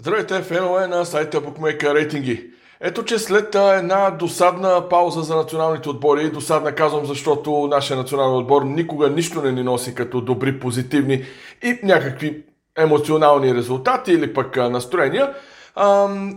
Здравейте, 0.00 0.42
фенове 0.42 0.86
на 0.86 1.04
сайта 1.04 1.40
Bookmaker 1.42 1.94
Рейтинги. 1.94 2.50
Ето, 2.80 3.04
че 3.04 3.18
след 3.18 3.54
една 3.54 4.10
досадна 4.10 4.88
пауза 4.88 5.22
за 5.22 5.36
националните 5.36 5.88
отбори, 5.88 6.30
досадна 6.30 6.74
казвам, 6.74 7.06
защото 7.06 7.68
нашия 7.70 7.96
национален 7.96 8.36
отбор 8.36 8.62
никога 8.62 9.10
нищо 9.10 9.42
не 9.42 9.52
ни 9.52 9.62
носи 9.62 9.94
като 9.94 10.20
добри, 10.20 10.60
позитивни 10.60 11.24
и 11.62 11.78
някакви 11.82 12.42
емоционални 12.78 13.54
резултати 13.54 14.12
или 14.12 14.34
пък 14.34 14.56
настроения, 14.56 15.34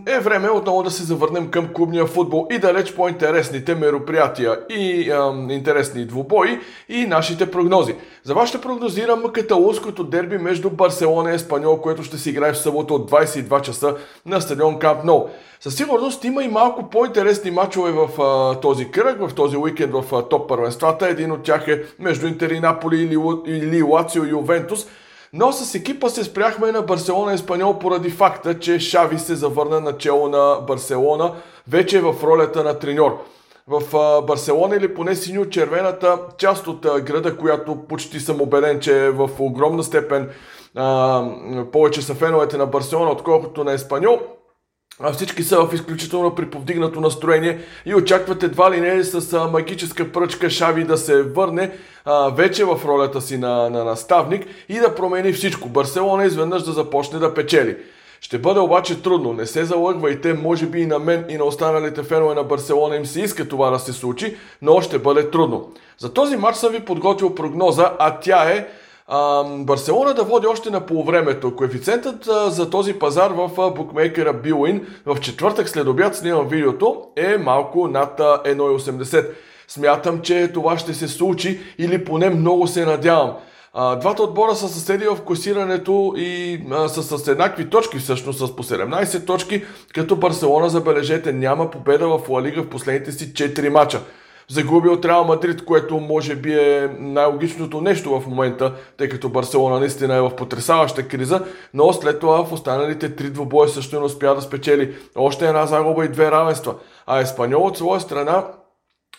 е 0.06 0.18
време 0.20 0.50
отново 0.50 0.82
да 0.82 0.90
се 0.90 1.02
завърнем 1.02 1.50
към 1.50 1.68
клубния 1.68 2.06
футбол 2.06 2.46
и 2.50 2.58
далеч 2.58 2.94
по-интересните 2.94 3.74
мероприятия 3.74 4.58
и 4.70 5.10
ам, 5.10 5.50
интересни 5.50 6.06
двубои 6.06 6.60
и 6.88 7.06
нашите 7.06 7.50
прогнози. 7.50 7.94
За 8.24 8.34
вас 8.34 8.48
ще 8.48 8.60
прогнозирам 8.60 9.22
каталунското 9.32 10.04
дерби 10.04 10.38
между 10.38 10.70
Барселона 10.70 11.30
и 11.30 11.34
Еспаньол, 11.34 11.80
което 11.80 12.02
ще 12.02 12.18
се 12.18 12.30
играе 12.30 12.52
в 12.52 12.58
събота 12.58 12.94
от 12.94 13.10
22 13.10 13.60
часа 13.60 13.96
на 14.26 14.40
стадион 14.40 14.78
Камп 14.78 15.04
Ноу. 15.04 15.28
Със 15.60 15.76
сигурност 15.76 16.24
има 16.24 16.44
и 16.44 16.48
малко 16.48 16.90
по-интересни 16.90 17.50
матчове 17.50 17.90
в 17.92 18.22
а, 18.22 18.60
този 18.60 18.90
кръг, 18.90 19.28
в 19.28 19.34
този 19.34 19.56
уикенд 19.56 19.92
в 19.92 20.22
топ 20.30 20.48
първенствата. 20.48 21.08
Един 21.08 21.32
от 21.32 21.42
тях 21.42 21.68
е 21.68 21.82
между 21.98 22.26
Интер 22.26 22.50
и 22.50 22.60
Наполи 22.60 23.02
или, 23.02 23.18
или 23.46 23.82
Лацио 23.82 24.24
и 24.24 24.30
Ювентус– 24.30 24.86
но 25.36 25.52
с 25.52 25.74
екипа 25.74 26.08
се 26.08 26.24
спряхме 26.24 26.72
на 26.72 26.82
Барселона 26.82 27.34
Испаньол 27.34 27.78
поради 27.78 28.10
факта, 28.10 28.58
че 28.58 28.78
Шави 28.78 29.18
се 29.18 29.34
завърна 29.34 29.80
начало 29.80 30.28
на 30.28 30.60
Барселона, 30.66 31.34
вече 31.68 31.98
е 31.98 32.00
в 32.00 32.14
ролята 32.22 32.64
на 32.64 32.78
треньор. 32.78 33.18
В 33.66 33.82
Барселона 34.26 34.76
или 34.76 34.94
поне 34.94 35.14
синьо-червената 35.14 36.18
част 36.38 36.66
от 36.66 36.80
града, 36.80 37.36
която 37.36 37.76
почти 37.88 38.20
съм 38.20 38.40
убеден, 38.40 38.80
че 38.80 39.04
е 39.04 39.10
в 39.10 39.30
огромна 39.38 39.82
степен 39.82 40.30
а, 40.76 41.24
повече 41.72 42.02
са 42.02 42.14
феновете 42.14 42.56
на 42.56 42.66
Барселона, 42.66 43.10
отколкото 43.10 43.64
на 43.64 43.72
Еспаньол, 43.72 44.20
а 45.00 45.12
всички 45.12 45.42
са 45.42 45.66
в 45.66 45.74
изключително 45.74 46.34
приповдигнато 46.34 47.00
настроение 47.00 47.58
и 47.86 47.94
очакват 47.94 48.42
едва 48.42 48.70
ли 48.70 48.80
не 48.80 49.04
с 49.04 49.48
магическа 49.52 50.12
пръчка 50.12 50.50
Шави 50.50 50.84
да 50.84 50.96
се 50.98 51.22
върне 51.22 51.70
а, 52.04 52.28
вече 52.28 52.64
в 52.64 52.80
ролята 52.84 53.20
си 53.20 53.38
на, 53.38 53.70
на 53.70 53.84
наставник 53.84 54.46
и 54.68 54.78
да 54.78 54.94
промени 54.94 55.32
всичко. 55.32 55.68
Барселона 55.68 56.24
изведнъж 56.24 56.62
да 56.62 56.72
започне 56.72 57.18
да 57.18 57.34
печели. 57.34 57.76
Ще 58.20 58.38
бъде 58.38 58.60
обаче 58.60 59.02
трудно, 59.02 59.32
не 59.32 59.46
се 59.46 59.64
залъгвайте, 59.64 60.34
може 60.34 60.66
би 60.66 60.80
и 60.80 60.86
на 60.86 60.98
мен 60.98 61.24
и 61.28 61.36
на 61.36 61.44
останалите 61.44 62.02
фенове 62.02 62.34
на 62.34 62.42
Барселона 62.42 62.96
им 62.96 63.06
се 63.06 63.20
иска 63.20 63.48
това 63.48 63.70
да 63.70 63.78
се 63.78 63.92
случи, 63.92 64.36
но 64.62 64.80
ще 64.80 64.98
бъде 64.98 65.30
трудно. 65.30 65.72
За 65.98 66.12
този 66.12 66.36
матч 66.36 66.58
съм 66.58 66.72
ви 66.72 66.80
подготвил 66.80 67.34
прогноза, 67.34 67.92
а 67.98 68.20
тя 68.20 68.50
е 68.50 68.66
Барселона 69.58 70.14
да 70.14 70.24
води 70.24 70.46
още 70.46 70.70
на 70.70 70.86
полувремето. 70.86 71.56
Коефициентът 71.56 72.24
за 72.48 72.70
този 72.70 72.92
пазар 72.92 73.30
в 73.30 73.72
букмейкера 73.76 74.32
Билуин 74.32 74.86
в 75.06 75.20
четвъртък 75.20 75.68
след 75.68 75.86
обяд 75.86 76.16
снимам 76.16 76.48
видеото 76.48 77.02
е 77.16 77.38
малко 77.38 77.88
над 77.88 78.18
1,80. 78.18 79.30
Смятам, 79.68 80.20
че 80.20 80.50
това 80.54 80.78
ще 80.78 80.94
се 80.94 81.08
случи 81.08 81.60
или 81.78 82.04
поне 82.04 82.30
много 82.30 82.66
се 82.66 82.86
надявам. 82.86 83.32
двата 83.74 84.22
отбора 84.22 84.54
са 84.54 84.68
съседи 84.68 85.06
в 85.06 85.18
класирането 85.26 86.14
и 86.16 86.60
а, 86.70 86.88
са 86.88 87.18
с 87.18 87.28
еднакви 87.28 87.70
точки, 87.70 87.98
всъщност 87.98 88.38
с 88.38 88.56
по 88.56 88.62
17 88.62 89.26
точки, 89.26 89.64
като 89.94 90.16
Барселона, 90.16 90.68
забележете, 90.68 91.32
няма 91.32 91.70
победа 91.70 92.08
в 92.08 92.28
Ла 92.28 92.42
Лига 92.42 92.62
в 92.62 92.68
последните 92.68 93.12
си 93.12 93.32
4 93.32 93.68
мача 93.68 94.00
загуби 94.48 94.88
от 94.88 95.04
Реал 95.04 95.24
Мадрид, 95.24 95.64
което 95.64 96.00
може 96.00 96.34
би 96.34 96.52
е 96.52 96.96
най-логичното 96.98 97.80
нещо 97.80 98.20
в 98.20 98.26
момента, 98.26 98.72
тъй 98.96 99.08
като 99.08 99.28
Барселона 99.28 99.80
наистина 99.80 100.16
е 100.16 100.20
в 100.20 100.36
потрясаваща 100.36 101.08
криза, 101.08 101.44
но 101.74 101.92
след 101.92 102.20
това 102.20 102.44
в 102.44 102.52
останалите 102.52 103.16
три 103.16 103.30
двубоя 103.30 103.68
също 103.68 103.98
не 103.98 104.04
успя 104.04 104.34
да 104.34 104.42
спечели 104.42 104.94
още 105.16 105.46
една 105.46 105.66
загуба 105.66 106.04
и 106.04 106.08
две 106.08 106.30
равенства. 106.30 106.74
А 107.06 107.20
Еспаньол 107.20 107.66
от 107.66 107.76
своя 107.76 108.00
страна 108.00 108.44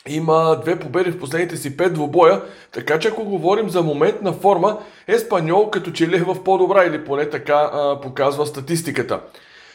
има 0.07 0.59
две 0.61 0.79
победи 0.79 1.11
в 1.11 1.19
последните 1.19 1.57
си 1.57 1.77
пет 1.77 1.93
двубоя, 1.93 2.41
така 2.71 2.99
че 2.99 3.07
ако 3.07 3.23
говорим 3.23 3.69
за 3.69 3.81
момент 3.81 4.21
на 4.21 4.33
форма, 4.33 4.77
Еспаньол 5.07 5.69
като 5.69 5.91
че 5.91 6.07
ли 6.07 6.15
е 6.15 6.23
в 6.23 6.43
по-добра 6.43 6.85
или 6.85 7.05
поне 7.05 7.29
така 7.29 7.69
а, 7.73 8.01
показва 8.01 8.45
статистиката. 8.45 9.19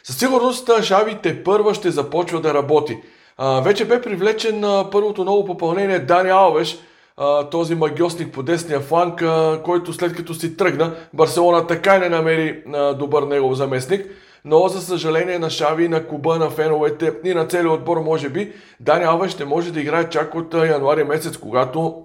Със 0.03 0.19
сигурност 0.19 0.71
Шави 0.83 1.19
те 1.23 1.45
първа 1.45 1.75
ще 1.75 1.91
започва 1.91 2.41
да 2.41 2.55
работи. 2.55 2.99
А, 3.39 3.61
вече 3.61 3.85
бе 3.85 4.03
привлечен 4.03 4.61
на 4.61 4.91
първото 4.91 5.25
ново 5.25 5.45
попълнение 5.45 5.99
Дани 5.99 6.31
Алвеш, 6.31 6.79
а, 7.17 7.45
този 7.45 7.75
магиосник 7.75 8.33
по 8.33 8.43
десния 8.43 8.81
фланг, 8.81 9.23
а, 9.23 9.61
който 9.65 9.93
след 9.93 10.17
като 10.17 10.35
си 10.35 10.57
тръгна, 10.57 10.95
Барселона 11.15 11.67
така 11.67 11.97
и 11.97 11.99
не 11.99 12.09
намери 12.09 12.63
а, 12.75 12.95
добър 12.95 13.23
негов 13.23 13.55
заместник. 13.55 14.07
Но 14.45 14.69
за 14.69 14.81
съжаление 14.81 15.39
на 15.39 15.51
Шави, 15.51 15.89
на 15.89 16.07
Куба, 16.07 16.39
на 16.39 16.51
феновете 16.51 17.13
и 17.25 17.35
на 17.35 17.47
целият 17.47 17.73
отбор, 17.73 17.97
може 17.97 18.29
би, 18.29 18.53
Дани 18.81 19.05
Алвеш 19.05 19.33
ще 19.33 19.45
може 19.45 19.73
да 19.73 19.81
играе 19.81 20.09
чак 20.09 20.35
от 20.35 20.55
януари 20.55 21.05
месец, 21.05 21.37
когато 21.37 22.05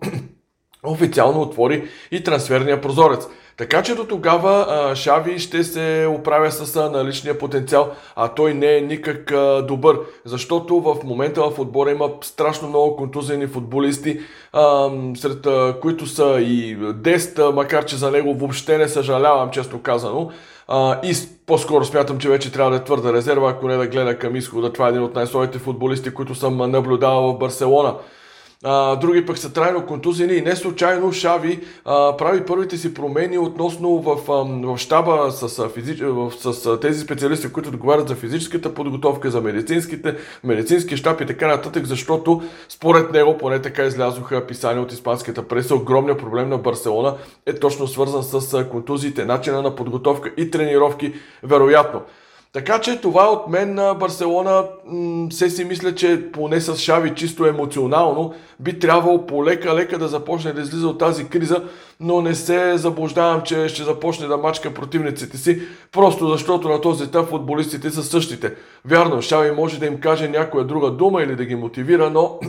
официално 0.85 1.41
отвори 1.41 1.88
и 2.12 2.23
трансферния 2.23 2.81
прозорец. 2.81 3.28
Така 3.57 3.84
че 3.84 3.96
до 3.96 4.03
тогава 4.03 4.91
Шави 4.96 5.40
ще 5.40 5.63
се 5.63 6.07
оправя 6.19 6.51
с 6.51 6.90
наличния 6.90 7.38
потенциал, 7.38 7.90
а 8.16 8.28
той 8.28 8.53
не 8.53 8.78
е 8.78 8.81
никак 8.81 9.34
добър, 9.68 10.00
защото 10.25 10.81
в 10.81 10.95
момента 11.03 11.41
в 11.41 11.59
отбора 11.59 11.91
има 11.91 12.09
страшно 12.22 12.69
много 12.69 12.95
контузени 12.95 13.47
футболисти, 13.47 14.19
сред 15.16 15.47
които 15.81 16.06
са 16.06 16.38
и 16.40 16.78
Дест, 16.94 17.40
макар 17.53 17.85
че 17.85 17.95
за 17.95 18.12
него 18.12 18.34
въобще 18.34 18.78
не 18.78 18.88
съжалявам, 18.88 19.50
често 19.50 19.81
казано. 19.81 20.29
И 21.03 21.13
по-скоро 21.45 21.85
смятам, 21.85 22.18
че 22.18 22.29
вече 22.29 22.51
трябва 22.51 22.72
да 22.72 22.78
е 22.78 22.84
твърда 22.84 23.13
резерва, 23.13 23.50
ако 23.50 23.68
не 23.68 23.78
да 23.78 23.88
гледа 23.88 24.18
към 24.18 24.35
изхода. 24.35 24.74
Това 24.74 24.88
е 24.88 24.90
един 24.90 25.03
от 25.03 25.16
най-слабите 25.16 25.59
футболисти, 25.59 26.13
които 26.13 26.35
съм 26.35 26.72
наблюдавал 26.72 27.34
в 27.34 27.38
Барселона 27.38 27.95
а, 28.63 28.95
други 28.95 29.25
пък 29.25 29.38
са 29.38 29.53
трайно 29.53 29.85
контузени 29.85 30.33
и 30.33 30.41
не 30.41 30.55
случайно 30.55 31.13
Шави 31.13 31.59
а, 31.85 32.17
прави 32.17 32.45
първите 32.45 32.77
си 32.77 32.93
промени 32.93 33.38
относно 33.38 33.99
в, 33.99 34.31
а, 34.31 34.71
в 34.73 34.77
щаба 34.77 35.31
с, 35.31 35.69
физич... 35.69 36.03
с, 36.39 36.53
с 36.53 36.79
тези 36.79 36.99
специалисти, 36.99 37.51
които 37.51 37.69
отговарят 37.69 38.07
за 38.07 38.15
физическата 38.15 38.73
подготовка, 38.73 39.31
за 39.31 39.41
медицинските, 39.41 40.17
медицински 40.44 40.97
щаб 40.97 41.21
и 41.21 41.25
така 41.25 41.47
нататък, 41.47 41.85
защото 41.85 42.44
според 42.69 43.11
него, 43.11 43.38
поне 43.38 43.61
така 43.61 43.83
излязоха 43.83 44.47
писания 44.47 44.81
от 44.81 44.91
испанската 44.91 45.47
преса, 45.47 45.75
огромният 45.75 46.19
проблем 46.19 46.49
на 46.49 46.57
Барселона 46.57 47.15
е 47.45 47.53
точно 47.53 47.88
свързан 47.88 48.23
с 48.23 48.65
контузиите, 48.71 49.25
начина 49.25 49.61
на 49.61 49.75
подготовка 49.75 50.31
и 50.38 50.51
тренировки, 50.51 51.13
вероятно. 51.44 52.01
Така 52.55 52.79
че 52.79 53.01
това 53.01 53.31
от 53.31 53.47
мен 53.47 53.73
на 53.73 53.93
Барселона 53.93 54.63
се 55.29 55.49
си 55.49 55.66
мисля, 55.66 55.95
че 55.95 56.31
поне 56.31 56.61
с 56.61 56.75
Шави 56.75 57.16
чисто 57.16 57.45
емоционално 57.45 58.33
би 58.59 58.79
трябвало 58.79 59.25
полека-лека 59.25 59.97
да 59.97 60.07
започне 60.07 60.53
да 60.53 60.61
излиза 60.61 60.88
от 60.88 60.99
тази 60.99 61.27
криза, 61.27 61.63
но 61.99 62.21
не 62.21 62.35
се 62.35 62.77
заблуждавам, 62.77 63.41
че 63.41 63.67
ще 63.67 63.83
започне 63.83 64.27
да 64.27 64.38
мачка 64.38 64.73
противниците 64.73 65.38
си, 65.38 65.61
просто 65.91 66.27
защото 66.27 66.69
на 66.69 66.81
този 66.81 67.03
етап 67.03 67.29
футболистите 67.29 67.91
са 67.91 68.03
същите. 68.03 68.53
Вярно, 68.85 69.21
Шави 69.21 69.51
може 69.51 69.79
да 69.79 69.85
им 69.85 69.99
каже 69.99 70.27
някоя 70.27 70.65
друга 70.65 70.91
дума 70.91 71.23
или 71.23 71.35
да 71.35 71.45
ги 71.45 71.55
мотивира, 71.55 72.09
но 72.09 72.39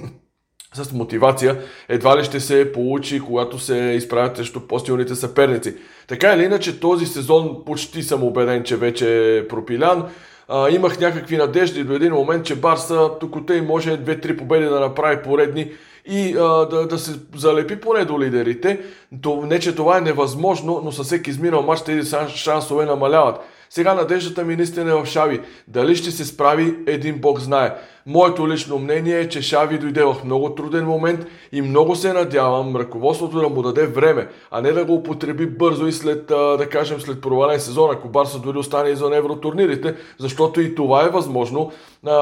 с 0.85 0.93
мотивация 0.93 1.59
едва 1.89 2.19
ли 2.19 2.25
ще 2.25 2.41
се 2.41 2.73
получи, 2.73 3.21
когато 3.21 3.59
се 3.59 3.77
изправят 3.77 4.37
срещу 4.37 4.61
по-силните 4.61 5.15
съперници. 5.15 5.75
Така 6.07 6.35
или 6.35 6.45
иначе, 6.45 6.81
този 6.81 7.07
сезон 7.07 7.63
почти 7.67 8.03
съм 8.03 8.25
убеден, 8.25 8.65
че 8.65 8.77
вече 8.77 9.37
е 9.37 9.49
пропилян. 9.49 10.09
А, 10.49 10.71
имах 10.71 11.01
някакви 11.01 11.37
надежди 11.37 11.85
до 11.85 11.93
един 11.93 12.13
момент, 12.13 12.47
че 12.47 12.57
Барса 12.57 13.11
тук 13.21 13.51
и 13.51 13.61
може 13.61 13.99
2-3 13.99 14.39
победи 14.39 14.65
да 14.65 14.81
направи 14.81 15.23
поредни 15.23 15.73
и 16.07 16.37
а, 16.39 16.67
да, 16.67 16.87
да 16.87 16.99
се 16.99 17.13
залепи 17.37 17.81
поне 17.81 18.05
до 18.05 18.21
лидерите. 18.21 18.81
То, 19.23 19.43
не, 19.47 19.61
че 19.61 19.75
това 19.75 19.99
е 19.99 20.01
невъзможно, 20.01 20.81
но 20.85 20.93
със 20.93 21.07
всеки 21.07 21.31
изминал 21.31 21.63
матч 21.63 21.83
тези 21.83 22.17
шансове 22.29 22.85
намаляват. 22.85 23.41
Сега 23.71 23.95
надеждата 23.95 24.45
ми 24.45 24.57
наистина 24.57 24.91
е 24.91 24.95
в 24.95 25.07
Шави. 25.07 25.41
Дали 25.69 25.97
ще 25.97 26.11
се 26.11 26.25
справи, 26.25 26.77
един 26.87 27.19
бог 27.19 27.41
знае. 27.41 27.75
Моето 28.09 28.49
лично 28.49 28.79
мнение 28.79 29.21
е, 29.21 29.29
че 29.29 29.43
Шави 29.43 29.79
дойде 29.79 30.05
в 30.05 30.17
много 30.25 30.55
труден 30.55 30.85
момент 30.85 31.27
и 31.53 31.63
много 31.63 31.97
се 31.97 32.13
надявам 32.13 32.77
ръководството 32.77 33.41
да 33.41 33.49
му 33.49 33.63
даде 33.63 33.87
време, 33.87 34.29
а 34.51 34.61
не 34.61 34.73
да 34.73 34.85
го 34.85 34.95
употреби 34.95 35.47
бързо 35.47 35.87
и 35.87 35.93
след, 35.93 36.27
да 36.27 36.67
кажем, 36.71 37.01
след 37.01 37.21
провален 37.21 37.61
сезон, 37.61 37.91
ако 37.93 38.09
Барса 38.09 38.39
дори 38.39 38.59
остане 38.59 38.91
извън 38.91 39.13
евротурнирите, 39.13 39.95
защото 40.19 40.61
и 40.61 40.75
това 40.75 41.05
е 41.05 41.09
възможно 41.09 41.73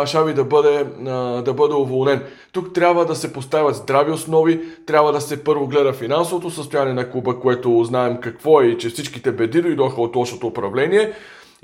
Шави 0.06 0.34
да 0.34 0.44
бъде, 0.44 0.84
да 1.44 1.52
бъде 1.56 1.74
уволнен. 1.74 2.22
Тук 2.52 2.74
трябва 2.74 3.06
да 3.06 3.14
се 3.14 3.32
поставят 3.32 3.76
здрави 3.76 4.12
основи, 4.12 4.60
трябва 4.86 5.12
да 5.12 5.20
се 5.20 5.44
първо 5.44 5.66
гледа 5.66 5.92
финансовото 5.92 6.50
състояние 6.50 6.94
на 6.94 7.10
клуба, 7.10 7.40
което 7.40 7.84
знаем 7.84 8.16
какво 8.20 8.60
е 8.60 8.66
и 8.66 8.78
че 8.78 8.88
всичките 8.88 9.32
беди 9.32 9.62
дойдоха 9.62 10.02
от 10.02 10.16
лошото 10.16 10.46
управление 10.46 11.12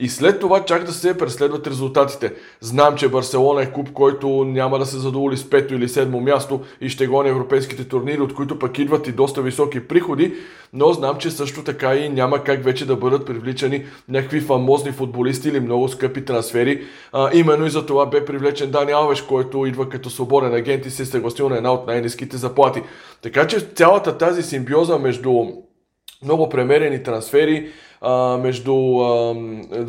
и 0.00 0.08
след 0.08 0.40
това 0.40 0.64
чак 0.64 0.84
да 0.84 0.92
се 0.92 1.18
преследват 1.18 1.66
резултатите. 1.66 2.32
Знам, 2.60 2.96
че 2.96 3.08
Барселона 3.08 3.62
е 3.62 3.72
клуб, 3.72 3.92
който 3.92 4.44
няма 4.44 4.78
да 4.78 4.86
се 4.86 4.98
задоволи 4.98 5.36
с 5.36 5.50
пето 5.50 5.74
или 5.74 5.88
седмо 5.88 6.20
място 6.20 6.60
и 6.80 6.88
ще 6.88 7.06
гони 7.06 7.28
европейските 7.28 7.84
турнири, 7.84 8.20
от 8.20 8.34
които 8.34 8.58
пък 8.58 8.78
идват 8.78 9.08
и 9.08 9.12
доста 9.12 9.42
високи 9.42 9.88
приходи, 9.88 10.34
но 10.72 10.92
знам, 10.92 11.16
че 11.18 11.30
също 11.30 11.64
така 11.64 11.94
и 11.94 12.08
няма 12.08 12.44
как 12.44 12.64
вече 12.64 12.86
да 12.86 12.96
бъдат 12.96 13.26
привличани 13.26 13.84
някакви 14.08 14.40
фамозни 14.40 14.92
футболисти 14.92 15.48
или 15.48 15.60
много 15.60 15.88
скъпи 15.88 16.24
трансфери. 16.24 16.84
А, 17.12 17.30
именно 17.34 17.66
и 17.66 17.70
за 17.70 17.86
това 17.86 18.06
бе 18.06 18.24
привлечен 18.24 18.70
Дани 18.70 18.92
Алвеш, 18.92 19.22
който 19.22 19.66
идва 19.66 19.88
като 19.88 20.10
свободен 20.10 20.54
агент 20.54 20.86
и 20.86 20.90
се 20.90 21.04
съгласил 21.04 21.48
на 21.48 21.56
една 21.56 21.72
от 21.72 21.86
най-низките 21.86 22.36
заплати. 22.36 22.82
Така 23.22 23.46
че 23.46 23.60
цялата 23.60 24.18
тази 24.18 24.42
симбиоза 24.42 24.98
между 24.98 25.32
много 26.22 26.48
премерени 26.48 27.02
трансфери, 27.02 27.70
а, 28.00 28.36
между 28.36 28.74
а, 29.00 29.34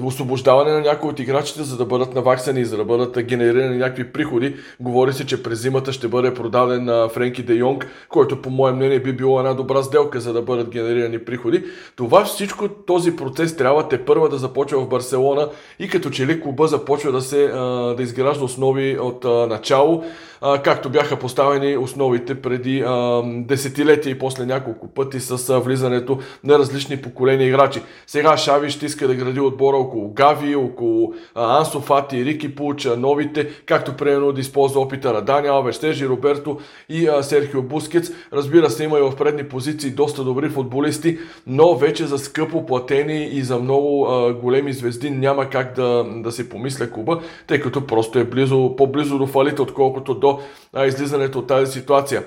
освобождаване 0.03 0.71
на 0.71 0.79
някои 0.79 1.09
от 1.09 1.19
играчите, 1.19 1.63
за 1.63 1.77
да 1.77 1.85
бъдат 1.85 2.15
наваксани, 2.15 2.65
за 2.65 2.77
да 2.77 2.85
бъдат 2.85 3.23
генерирани 3.23 3.77
някакви 3.77 4.11
приходи. 4.11 4.55
Говори 4.79 5.13
се, 5.13 5.25
че 5.25 5.43
през 5.43 5.61
зимата 5.61 5.93
ще 5.93 6.07
бъде 6.07 6.33
продаден 6.33 6.85
на 6.85 7.09
Френки 7.09 7.43
Де 7.43 7.53
Йонг, 7.53 7.87
който 8.09 8.41
по 8.41 8.49
мое 8.49 8.71
мнение 8.71 8.99
би 8.99 9.13
било 9.13 9.39
една 9.39 9.53
добра 9.53 9.83
сделка, 9.83 10.19
за 10.19 10.33
да 10.33 10.41
бъдат 10.41 10.69
генерирани 10.69 11.19
приходи. 11.19 11.63
Това 11.95 12.25
всичко, 12.25 12.69
този 12.69 13.15
процес 13.15 13.57
трябва 13.57 13.87
те 13.87 14.05
първа 14.05 14.29
да 14.29 14.37
започва 14.37 14.81
в 14.81 14.89
Барселона 14.89 15.49
и 15.79 15.89
като 15.89 16.09
че 16.09 16.27
ли 16.27 16.41
клуба 16.41 16.67
започва 16.67 17.11
да 17.11 17.21
се 17.21 17.45
а, 17.45 17.59
да 17.95 18.03
изгражда 18.03 18.45
основи 18.45 18.99
от 18.99 19.25
а, 19.25 19.47
начало 19.47 20.03
както 20.41 20.89
бяха 20.89 21.19
поставени 21.19 21.77
основите 21.77 22.41
преди 22.41 22.83
а, 22.87 23.21
десетилетия 23.25 24.11
и 24.11 24.19
после 24.19 24.45
няколко 24.45 24.87
пъти 24.87 25.19
с 25.19 25.49
а, 25.49 25.59
влизането 25.59 26.19
на 26.43 26.59
различни 26.59 27.01
поколения 27.01 27.47
играчи. 27.47 27.81
Сега 28.07 28.37
Шави 28.37 28.69
ще 28.69 28.85
иска 28.85 29.07
да 29.07 29.15
гради 29.15 29.39
отбора 29.39 29.77
около 29.77 30.13
Гави, 30.13 30.55
около 30.55 31.13
а, 31.35 31.57
Ансо 31.57 31.79
Фати, 31.79 32.25
Рики 32.25 32.55
Пуча, 32.55 32.97
новите, 32.97 33.49
както 33.65 33.93
примерно 33.97 34.31
да 34.31 34.41
използва 34.41 34.81
опита 34.81 35.13
на 35.13 35.21
Дани 35.21 35.47
Алвеш, 35.47 35.79
Роберто 36.01 36.59
и 36.89 37.07
а, 37.07 37.23
Серхио 37.23 37.61
Бускетс. 37.61 38.11
Разбира 38.33 38.69
се, 38.69 38.83
има 38.83 38.99
и 38.99 39.01
в 39.01 39.15
предни 39.15 39.43
позиции 39.43 39.89
доста 39.89 40.23
добри 40.23 40.49
футболисти, 40.49 41.19
но 41.47 41.75
вече 41.75 42.05
за 42.05 42.17
скъпо 42.17 42.65
платени 42.65 43.23
и 43.23 43.41
за 43.41 43.59
много 43.59 44.07
а, 44.07 44.33
големи 44.33 44.73
звезди 44.73 45.09
няма 45.09 45.49
как 45.49 45.75
да, 45.75 46.05
да 46.15 46.31
се 46.31 46.49
помисля 46.49 46.91
клуба, 46.91 47.21
тъй 47.47 47.59
като 47.59 47.87
просто 47.87 48.19
е 48.19 48.23
близо, 48.23 48.75
по-близо 48.75 49.17
до 49.17 49.27
фалита, 49.27 49.63
отколкото 49.63 50.13
до 50.13 50.39
а, 50.73 50.85
излизането 50.85 51.39
от 51.39 51.47
тази 51.47 51.71
ситуация. 51.71 52.23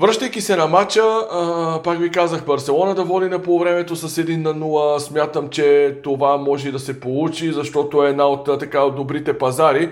Връщайки 0.00 0.40
се 0.40 0.56
на 0.56 0.66
матча, 0.66 1.02
а, 1.02 1.80
пак 1.84 1.98
ви 1.98 2.10
казах, 2.10 2.44
Барселона 2.44 2.94
да 2.94 3.04
води 3.04 3.28
на 3.28 3.38
полувремето 3.38 3.96
с 3.96 4.08
1 4.22 4.36
на 4.36 4.54
0. 4.54 4.98
Смятам, 4.98 5.48
че 5.48 5.96
това 6.02 6.36
може 6.36 6.72
да 6.72 6.78
се 6.78 7.00
получи, 7.00 7.52
защото 7.52 8.04
е 8.04 8.08
една 8.08 8.26
от, 8.26 8.60
така, 8.60 8.82
от 8.82 8.96
добрите 8.96 9.38
пазари. 9.38 9.90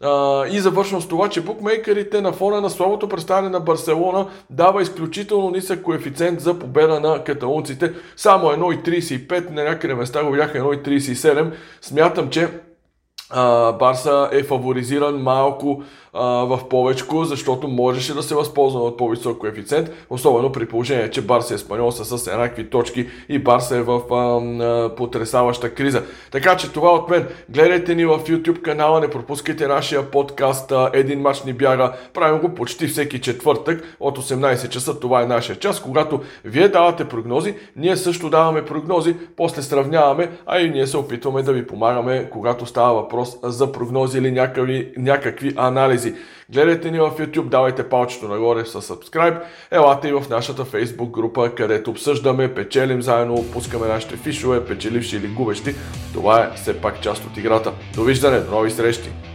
А, 0.00 0.46
и 0.46 0.60
завършвам 0.60 1.02
с 1.02 1.08
това, 1.08 1.28
че 1.28 1.40
букмейкерите 1.40 2.20
на 2.20 2.32
фона 2.32 2.60
на 2.60 2.70
слабото 2.70 3.08
представяне 3.08 3.48
на 3.48 3.60
Барселона 3.60 4.26
дава 4.50 4.82
изключително 4.82 5.50
нисък 5.50 5.82
коефициент 5.82 6.40
за 6.40 6.58
победа 6.58 7.00
на 7.00 7.24
каталунците. 7.24 7.92
Само 8.16 8.46
1,35, 8.46 9.50
на 9.50 9.64
някъде 9.64 9.94
места 9.94 10.24
го 10.24 10.32
бяха 10.32 10.58
1,37. 10.58 11.52
Смятам, 11.80 12.30
че 12.30 12.48
Барса 13.78 14.28
е 14.32 14.42
фаворизиран 14.42 15.22
малко 15.22 15.82
а, 16.12 16.24
в 16.24 16.60
повечко, 16.68 17.24
защото 17.24 17.68
можеше 17.68 18.14
да 18.14 18.22
се 18.22 18.34
възползва 18.34 18.80
от 18.80 18.96
по-висок 18.96 19.38
коефициент, 19.38 19.90
особено 20.10 20.52
при 20.52 20.66
положение, 20.66 21.10
че 21.10 21.22
Барса 21.22 21.54
е 21.54 21.58
Спаньол 21.58 21.92
са 21.92 22.18
с 22.18 22.26
еднакви 22.26 22.70
точки 22.70 23.08
и 23.28 23.38
Барса 23.38 23.76
е 23.76 23.82
в 23.82 24.00
а, 24.10 24.14
а, 24.14 24.94
потрясаваща 24.94 25.74
криза. 25.74 26.02
Така 26.30 26.56
че 26.56 26.72
това 26.72 26.90
от 26.90 27.10
мен. 27.10 27.28
Гледайте 27.48 27.94
ни 27.94 28.06
в 28.06 28.18
YouTube 28.18 28.62
канала, 28.62 29.00
не 29.00 29.10
пропускайте 29.10 29.66
нашия 29.66 30.10
подкаст 30.10 30.72
а, 30.72 30.90
Един 30.92 31.20
мач 31.20 31.42
ни 31.42 31.52
бяга. 31.52 31.92
Правим 32.14 32.40
го 32.40 32.54
почти 32.54 32.86
всеки 32.86 33.20
четвъртък 33.20 33.96
от 34.00 34.18
18 34.18 34.68
часа. 34.68 35.00
Това 35.00 35.22
е 35.22 35.26
нашия 35.26 35.56
час, 35.56 35.80
когато 35.80 36.20
вие 36.44 36.68
давате 36.68 37.08
прогнози, 37.08 37.54
ние 37.76 37.96
също 37.96 38.30
даваме 38.30 38.64
прогнози, 38.64 39.16
после 39.36 39.62
сравняваме, 39.62 40.30
а 40.46 40.60
и 40.60 40.70
ние 40.70 40.86
се 40.86 40.96
опитваме 40.96 41.42
да 41.42 41.52
ви 41.52 41.66
помагаме, 41.66 42.28
когато 42.30 42.66
става 42.66 42.94
въпрос 42.94 43.21
за 43.42 43.72
прогнози 43.72 44.18
или 44.18 44.30
някакви, 44.30 44.92
някакви 44.96 45.52
анализи. 45.56 46.14
Гледайте 46.50 46.90
ни 46.90 46.98
в 46.98 47.10
YouTube, 47.18 47.48
давайте 47.48 47.88
палчето 47.88 48.28
нагоре 48.28 48.64
с 48.64 48.82
subscribe. 48.82 49.42
Елате 49.70 50.08
и 50.08 50.12
в 50.12 50.24
нашата 50.30 50.64
Facebook 50.64 51.10
група, 51.10 51.50
където 51.54 51.90
обсъждаме, 51.90 52.54
печелим 52.54 53.02
заедно, 53.02 53.44
пускаме 53.52 53.86
нашите 53.86 54.16
фишове, 54.16 54.64
печеливши 54.64 55.16
или 55.16 55.28
губещи. 55.28 55.74
Това 56.12 56.42
е 56.42 56.50
все 56.56 56.80
пак 56.80 57.00
част 57.00 57.24
от 57.24 57.36
играта. 57.36 57.72
Довиждане, 57.94 58.40
до 58.40 58.50
нови 58.50 58.70
срещи! 58.70 59.31